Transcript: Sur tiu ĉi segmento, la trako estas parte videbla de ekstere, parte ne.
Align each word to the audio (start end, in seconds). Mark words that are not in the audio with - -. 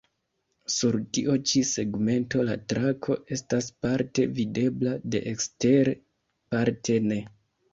Sur 0.75 0.95
tiu 1.17 1.33
ĉi 1.51 1.61
segmento, 1.71 2.41
la 2.47 2.55
trako 2.73 3.19
estas 3.37 3.67
parte 3.87 4.25
videbla 4.41 4.97
de 5.17 5.23
ekstere, 5.35 5.95
parte 6.57 6.99
ne. 7.13 7.23